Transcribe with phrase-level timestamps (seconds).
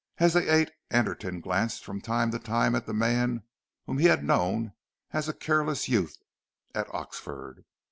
[0.17, 3.43] As they ate, Anderton glanced from time to time at the man
[3.85, 4.73] whom he had known
[5.11, 6.17] as a careless youth
[6.73, 7.65] at Oxford.